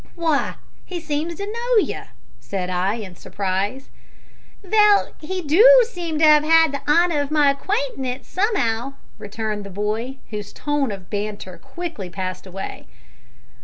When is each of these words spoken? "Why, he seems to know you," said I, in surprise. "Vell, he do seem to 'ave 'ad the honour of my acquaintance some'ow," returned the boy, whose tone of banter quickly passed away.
"Why, 0.15 0.55
he 0.83 0.99
seems 0.99 1.35
to 1.35 1.45
know 1.45 1.77
you," 1.77 2.01
said 2.39 2.71
I, 2.71 2.95
in 2.95 3.15
surprise. 3.15 3.91
"Vell, 4.63 5.13
he 5.19 5.43
do 5.43 5.63
seem 5.87 6.17
to 6.17 6.25
'ave 6.27 6.49
'ad 6.49 6.71
the 6.71 6.81
honour 6.91 7.21
of 7.21 7.29
my 7.29 7.51
acquaintance 7.51 8.27
some'ow," 8.27 8.95
returned 9.19 9.63
the 9.63 9.69
boy, 9.69 10.17
whose 10.31 10.53
tone 10.53 10.91
of 10.91 11.11
banter 11.11 11.59
quickly 11.59 12.09
passed 12.09 12.47
away. 12.47 12.87